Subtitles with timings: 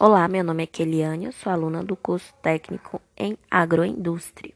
[0.00, 4.54] Olá, meu nome é Keliane, eu sou aluna do curso técnico em agroindústria.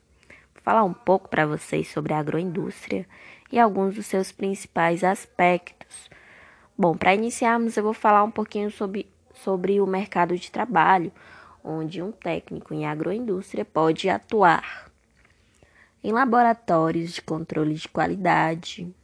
[0.54, 3.04] Vou falar um pouco para vocês sobre a agroindústria
[3.50, 6.08] e alguns dos seus principais aspectos.
[6.78, 11.10] Bom, para iniciarmos, eu vou falar um pouquinho sobre, sobre o mercado de trabalho,
[11.64, 14.92] onde um técnico em agroindústria pode atuar
[16.04, 18.94] em laboratórios de controle de qualidade,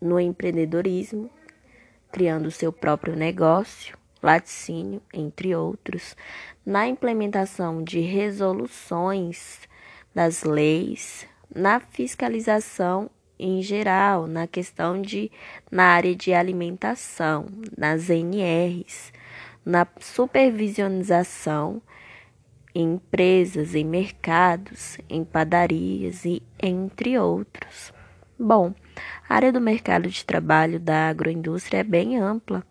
[0.00, 1.30] no empreendedorismo,
[2.10, 3.96] criando seu próprio negócio
[4.26, 6.16] laticínio, entre outros,
[6.64, 9.60] na implementação de resoluções
[10.12, 15.30] das leis, na fiscalização em geral, na questão de
[15.70, 17.46] na área de alimentação,
[17.76, 19.12] nas NRs,
[19.64, 21.80] na supervisionização
[22.74, 27.92] em empresas, em mercados, em padarias e entre outros.
[28.38, 28.74] Bom,
[29.28, 32.64] a área do mercado de trabalho da agroindústria é bem ampla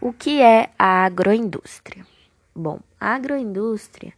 [0.00, 2.06] O que é a agroindústria?
[2.54, 4.12] Bom, a agroindústria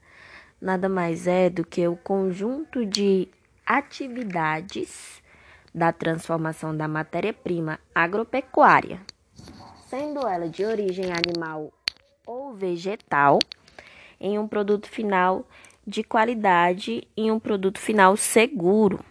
[0.60, 3.26] nada mais é do que o conjunto de
[3.64, 5.22] atividades
[5.74, 9.00] da transformação da matéria-prima agropecuária,
[9.88, 11.72] sendo ela de origem animal
[12.26, 13.38] ou vegetal,
[14.20, 15.48] em um produto final
[15.86, 19.02] de qualidade e um produto final seguro.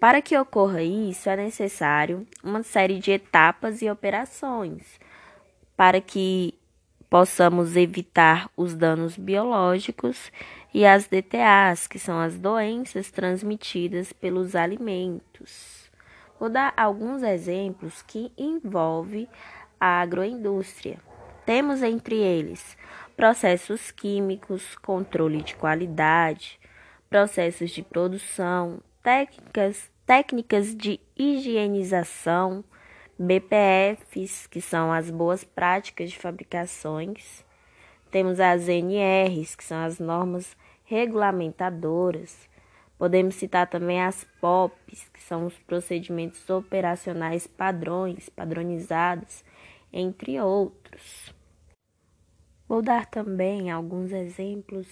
[0.00, 4.98] Para que ocorra isso, é necessário uma série de etapas e operações
[5.76, 6.54] para que
[7.08, 10.32] possamos evitar os danos biológicos
[10.72, 15.90] e as DTAs, que são as doenças transmitidas pelos alimentos.
[16.40, 19.28] Vou dar alguns exemplos que envolvem
[19.78, 20.98] a agroindústria.
[21.46, 22.76] Temos entre eles
[23.16, 26.58] processos químicos, controle de qualidade,
[27.08, 32.64] processos de produção, técnicas, técnicas de higienização,
[33.18, 37.44] BPFs, que são as boas práticas de fabricações.
[38.10, 42.48] Temos as NRs, que são as normas regulamentadoras.
[42.98, 49.44] Podemos citar também as POPs, que são os procedimentos operacionais padrões, padronizados,
[49.92, 51.34] entre outros.
[52.68, 54.88] Vou dar também alguns exemplos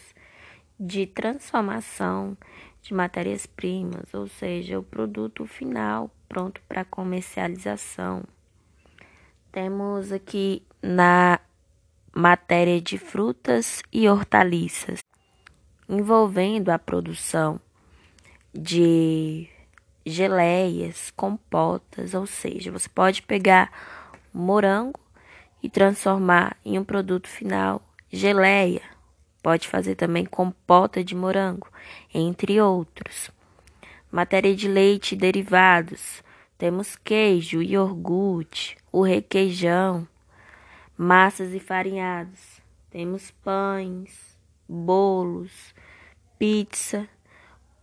[0.78, 2.36] de transformação
[2.82, 8.24] de matérias-primas, ou seja, o produto final pronto para comercialização.
[9.52, 11.38] Temos aqui na
[12.14, 15.00] matéria de frutas e hortaliças,
[15.88, 17.60] envolvendo a produção
[18.52, 19.48] de
[20.04, 23.70] geleias, compotas, ou seja, você pode pegar
[24.34, 24.98] morango
[25.62, 28.82] e transformar em um produto final geleia
[29.42, 31.68] Pode fazer também compota de morango,
[32.14, 33.30] entre outros.
[34.10, 36.22] Matéria de leite e derivados.
[36.56, 40.06] Temos queijo, iogurte, o requeijão,
[40.96, 42.60] massas e farinhados.
[42.88, 44.38] Temos pães,
[44.68, 45.74] bolos,
[46.38, 47.08] pizza.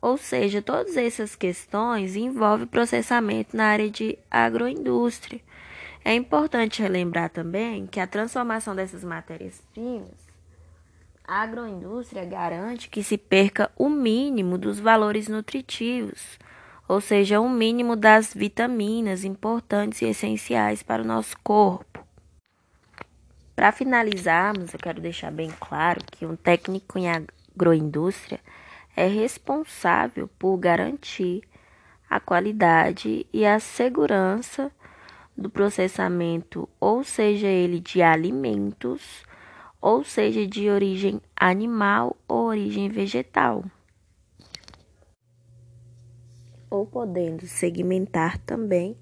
[0.02, 5.42] Ou seja, todas essas questões envolvem processamento na área de agroindústria.
[6.06, 10.29] É importante relembrar também que a transformação dessas matérias-primas
[11.30, 16.40] a agroindústria garante que se perca o mínimo dos valores nutritivos,
[16.88, 22.04] ou seja, o mínimo das vitaminas importantes e essenciais para o nosso corpo.
[23.56, 28.40] Para finalizarmos, eu quero deixar bem claro que um técnico em agroindústria
[28.96, 31.44] é responsável por garantir
[32.10, 34.72] a qualidade e a segurança
[35.38, 39.29] do processamento, ou seja ele de alimentos
[39.82, 43.64] ou seja de origem animal ou origem vegetal.
[46.70, 48.96] Ou podendo segmentar também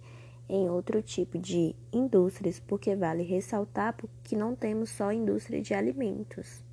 [0.50, 6.67] em outro tipo de indústrias, porque vale ressaltar que não temos só indústria de alimentos.